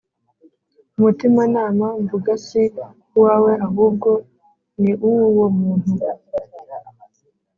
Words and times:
Umutimanama 0.97 1.87
mvuga 2.01 2.31
si 2.45 2.63
uwawe 3.17 3.51
ahubwo 3.67 4.09
ni 4.81 4.91
uwuwo 5.07 5.45
muntu 5.57 5.93